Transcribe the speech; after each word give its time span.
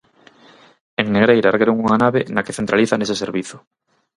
En 1.01 1.05
Negreira 1.15 1.51
ergueron 1.53 1.79
unha 1.83 2.01
nave 2.03 2.21
na 2.33 2.43
que 2.45 2.57
centralizan 2.59 3.03
ese 3.05 3.15
servizo. 3.23 3.57